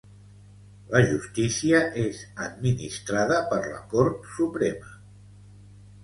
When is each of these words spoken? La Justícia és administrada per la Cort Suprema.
La 0.93 0.99
Justícia 1.09 1.81
és 2.03 2.21
administrada 2.45 3.37
per 3.51 3.59
la 3.65 3.83
Cort 3.91 4.25
Suprema. 4.39 4.97